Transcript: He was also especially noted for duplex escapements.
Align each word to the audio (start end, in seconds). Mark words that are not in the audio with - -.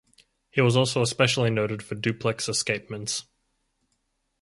He 0.49 0.61
was 0.61 0.75
also 0.75 1.03
especially 1.03 1.51
noted 1.51 1.83
for 1.83 1.93
duplex 1.93 2.49
escapements. 2.49 3.25